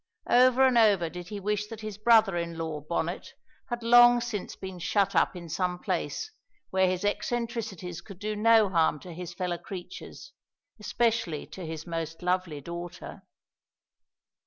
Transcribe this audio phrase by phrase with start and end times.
[0.31, 3.35] Over and over did he wish that his brother in law Bonnet
[3.69, 6.31] had long since been shut up in some place
[6.71, 10.33] where his eccentricities could do no harm to his fellow creatures,
[10.79, 13.27] especially to his most lovely daughter.